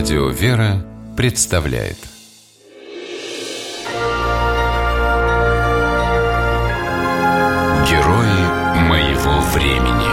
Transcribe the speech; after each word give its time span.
Радио 0.00 0.30
«Вера» 0.30 0.82
представляет 1.14 1.98
Герои 7.86 8.88
моего 8.88 9.40
времени 9.52 10.08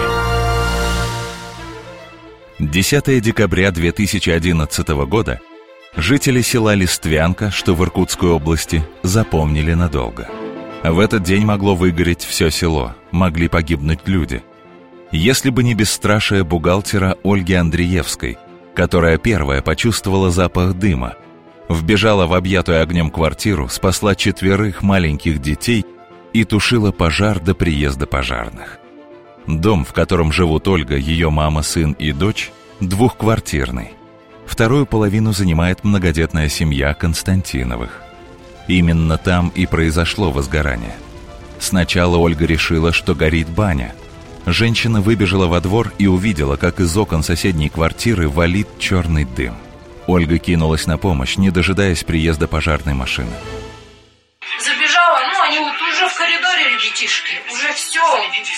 10 2.59 3.21
декабря 3.21 3.71
2011 3.71 4.89
года 5.07 5.39
жители 5.95 6.41
села 6.41 6.73
Листвянка, 6.73 7.49
что 7.49 7.73
в 7.73 7.81
Иркутской 7.81 8.31
области, 8.31 8.83
запомнили 9.03 9.73
надолго. 9.73 10.27
В 10.83 10.99
этот 10.99 11.23
день 11.23 11.45
могло 11.45 11.75
выгореть 11.75 12.25
все 12.25 12.49
село, 12.49 12.93
могли 13.11 13.47
погибнуть 13.47 14.01
люди. 14.05 14.43
Если 15.13 15.49
бы 15.49 15.63
не 15.63 15.75
бесстрашие 15.75 16.43
бухгалтера 16.43 17.15
Ольги 17.23 17.53
Андреевской– 17.53 18.37
которая 18.77 19.17
первая 19.17 19.63
почувствовала 19.63 20.29
запах 20.29 20.75
дыма, 20.75 21.15
вбежала 21.67 22.27
в 22.27 22.33
объятую 22.35 22.83
огнем 22.83 23.09
квартиру, 23.09 23.67
спасла 23.69 24.13
четверых 24.13 24.83
маленьких 24.83 25.41
детей 25.41 25.83
и 26.31 26.43
тушила 26.43 26.91
пожар 26.91 27.39
до 27.39 27.55
приезда 27.55 28.05
пожарных. 28.05 28.77
Дом, 29.47 29.83
в 29.83 29.93
котором 29.93 30.31
живут 30.31 30.67
Ольга, 30.67 30.95
ее 30.95 31.31
мама, 31.31 31.63
сын 31.63 31.93
и 31.93 32.11
дочь, 32.11 32.51
двухквартирный. 32.79 33.93
Вторую 34.45 34.85
половину 34.85 35.33
занимает 35.33 35.83
многодетная 35.83 36.47
семья 36.47 36.93
Константиновых. 36.93 38.03
Именно 38.67 39.17
там 39.17 39.51
и 39.55 39.65
произошло 39.65 40.29
возгорание. 40.29 40.93
Сначала 41.57 42.17
Ольга 42.17 42.45
решила, 42.45 42.93
что 42.93 43.15
горит 43.15 43.49
баня– 43.49 43.95
Женщина 44.49 45.01
выбежала 45.01 45.47
во 45.47 45.59
двор 45.59 45.91
и 45.97 46.07
увидела, 46.07 46.55
как 46.55 46.79
из 46.79 46.95
окон 46.95 47.21
соседней 47.21 47.67
квартиры 47.67 48.29
валит 48.29 48.79
черный 48.79 49.25
дым. 49.25 49.57
Ольга 50.07 50.37
кинулась 50.37 50.87
на 50.87 50.97
помощь, 50.97 51.35
не 51.35 51.49
дожидаясь 51.49 52.05
приезда 52.05 52.47
пожарной 52.47 52.93
машины. 52.93 53.33
Забежала, 54.63 55.19
ну, 55.33 55.41
они 55.41 55.59
вот 55.59 55.73
уже 55.91 56.07
в 56.07 56.15
коридоре, 56.15 56.69
ребятишки, 56.69 57.35
уже 57.51 57.73
все, 57.73 58.01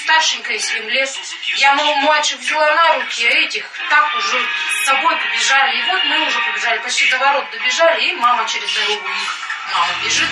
старшенькая 0.04 0.60
7 0.60 0.90
лет. 0.92 1.10
Я, 1.58 1.74
мол, 1.74 1.96
младших 2.04 2.40
взяла 2.40 2.70
на 2.76 3.00
руки, 3.00 3.26
а 3.26 3.32
этих 3.48 3.66
так 3.90 4.16
уже 4.16 4.38
с 4.38 4.86
собой 4.86 5.16
побежали. 5.18 5.76
И 5.76 5.82
вот 5.90 6.02
мы 6.06 6.28
уже 6.28 6.38
побежали, 6.52 6.80
почти 6.84 7.10
до 7.10 7.18
ворот 7.18 7.46
добежали, 7.52 8.12
и 8.12 8.16
мама 8.16 8.46
через 8.48 8.70
дорогу 8.76 9.10
их, 9.10 9.40
мама 9.74 9.94
бежит. 10.06 10.30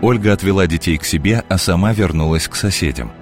Ольга 0.00 0.32
отвела 0.32 0.66
детей 0.66 0.96
к 0.96 1.04
себе, 1.04 1.44
а 1.46 1.58
сама 1.58 1.92
вернулась 1.92 2.48
к 2.48 2.54
соседям. 2.56 3.12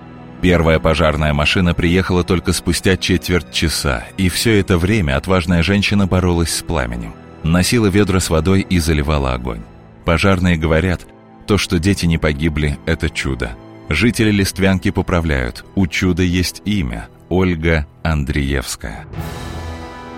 Первая 0.45 0.79
пожарная 0.79 1.33
машина 1.33 1.73
приехала 1.73 2.23
только 2.23 2.53
спустя 2.53 2.99
четверть 2.99 3.51
часа, 3.51 4.05
и 4.19 4.29
все 4.29 4.61
это 4.61 4.77
время 4.77 5.17
отважная 5.17 5.63
женщина 5.63 6.07
боролась 6.07 6.55
с 6.55 6.63
пламенем. 6.63 7.15
Носила 7.43 7.87
ведра 7.87 8.21
с 8.21 8.29
водой 8.29 8.61
и 8.61 8.79
заливала 8.79 9.33
огонь. 9.33 9.63
Пожарные 10.05 10.59
говорят, 10.59 11.07
то, 11.47 11.57
что 11.57 11.79
дети 11.79 12.05
не 12.05 12.19
погибли, 12.19 12.79
это 12.85 13.09
чудо. 13.09 13.53
Жители 13.89 14.31
Листвянки 14.31 14.91
поправляют, 14.91 15.65
у 15.77 15.87
чуда 15.87 16.23
есть 16.23 16.61
имя– 16.67 17.09
Ольга 17.31 17.87
Андреевская. 18.03 19.07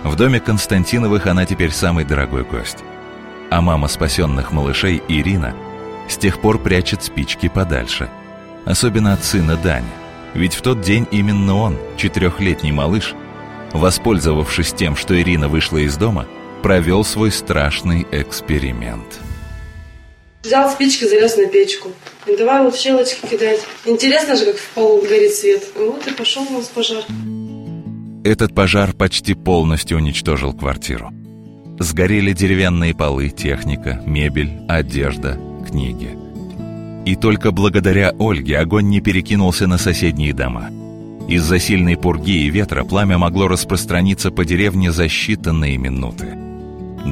В 0.02 0.16
доме 0.16 0.40
Константиновых 0.40 1.28
она 1.28 1.46
теперь 1.46 1.70
самый 1.70 2.04
дорогой 2.04 2.42
гость. 2.42 2.78
А 3.48 3.60
мама 3.60 3.86
спасенных 3.86 4.50
малышей 4.50 5.00
Ирина 5.06 5.54
с 6.08 6.16
тех 6.16 6.40
пор 6.40 6.58
прячет 6.58 7.04
спички 7.04 7.46
подальше. 7.48 8.08
Особенно 8.64 9.12
от 9.12 9.22
сына 9.22 9.56
Дани– 9.56 9.86
ведь 10.36 10.54
в 10.54 10.62
тот 10.62 10.82
день 10.82 11.06
именно 11.10 11.56
он, 11.56 11.78
четырехлетний 11.96 12.70
малыш, 12.70 13.14
воспользовавшись 13.72 14.72
тем, 14.72 14.94
что 14.94 15.18
Ирина 15.20 15.48
вышла 15.48 15.78
из 15.78 15.96
дома, 15.96 16.26
провел 16.62 17.04
свой 17.04 17.32
страшный 17.32 18.06
эксперимент. 18.12 19.20
Взял 20.42 20.70
спички, 20.70 21.04
залез 21.04 21.36
на 21.36 21.46
печку. 21.46 21.90
И 22.26 22.36
давай 22.36 22.62
вот 22.62 22.76
щелочки 22.76 23.26
кидать. 23.26 23.60
Интересно 23.84 24.36
же, 24.36 24.46
как 24.46 24.56
в 24.56 24.68
полу 24.70 25.02
горит 25.02 25.32
свет. 25.32 25.64
Вот 25.74 26.06
и 26.06 26.12
пошел 26.12 26.46
у 26.48 26.52
нас 26.52 26.66
пожар. 26.66 27.02
Этот 28.24 28.54
пожар 28.54 28.92
почти 28.92 29.34
полностью 29.34 29.96
уничтожил 29.96 30.52
квартиру. 30.52 31.10
Сгорели 31.78 32.32
деревянные 32.32 32.94
полы, 32.94 33.30
техника, 33.30 34.02
мебель, 34.06 34.52
одежда, 34.68 35.38
книги– 35.68 36.16
и 37.06 37.14
только 37.14 37.52
благодаря 37.52 38.12
Ольге 38.18 38.58
огонь 38.58 38.88
не 38.88 39.00
перекинулся 39.00 39.66
на 39.68 39.78
соседние 39.78 40.34
дома. 40.34 40.70
Из-за 41.28 41.58
сильной 41.60 41.96
пурги 41.96 42.44
и 42.46 42.50
ветра 42.50 42.84
пламя 42.84 43.16
могло 43.16 43.48
распространиться 43.48 44.30
по 44.30 44.44
деревне 44.44 44.90
за 44.90 45.06
считанные 45.06 45.76
минуты. 45.76 46.36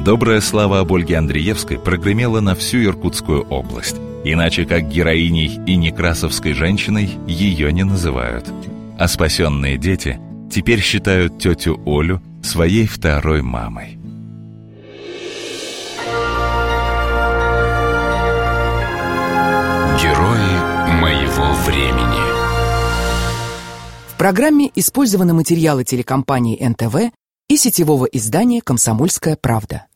Добрая 0.03 0.41
слава 0.41 0.81
об 0.81 0.91
Ольге 0.91 1.17
Андреевской 1.17 1.79
прогремела 1.79 2.41
на 2.41 2.55
всю 2.55 2.83
Иркутскую 2.83 3.43
область. 3.43 3.95
Иначе 4.25 4.65
как 4.65 4.89
героиней 4.89 5.59
и 5.65 5.77
некрасовской 5.77 6.51
женщиной 6.53 7.11
ее 7.25 7.71
не 7.71 7.83
называют. 7.83 8.51
А 8.99 9.07
спасенные 9.07 9.77
дети 9.77 10.19
теперь 10.51 10.81
считают 10.81 11.39
тетю 11.39 11.81
Олю 11.85 12.21
своей 12.43 12.85
второй 12.85 13.41
мамой. 13.41 13.97
Программе 24.17 24.71
использованы 24.75 25.33
материалы 25.33 25.83
телекомпании 25.83 26.65
НТВ 26.65 27.13
и 27.49 27.57
сетевого 27.57 28.05
издания 28.05 28.61
«Комсомольская 28.61 29.35
правда». 29.35 29.87